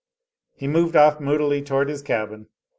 [0.55, 2.47] He moved off moodily toward his cabin.